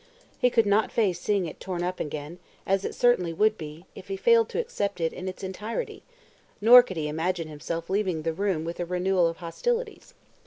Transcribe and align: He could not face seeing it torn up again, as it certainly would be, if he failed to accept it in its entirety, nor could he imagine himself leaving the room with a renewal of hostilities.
He 0.39 0.49
could 0.49 0.65
not 0.65 0.91
face 0.91 1.19
seeing 1.19 1.45
it 1.45 1.59
torn 1.59 1.83
up 1.83 1.99
again, 1.99 2.39
as 2.65 2.83
it 2.83 2.95
certainly 2.95 3.33
would 3.33 3.55
be, 3.55 3.85
if 3.93 4.07
he 4.07 4.17
failed 4.17 4.49
to 4.49 4.57
accept 4.59 4.99
it 4.99 5.13
in 5.13 5.27
its 5.27 5.43
entirety, 5.43 6.01
nor 6.59 6.81
could 6.81 6.97
he 6.97 7.07
imagine 7.07 7.47
himself 7.47 7.87
leaving 7.87 8.23
the 8.23 8.33
room 8.33 8.65
with 8.65 8.79
a 8.79 8.85
renewal 8.87 9.27
of 9.27 9.37
hostilities. 9.37 10.15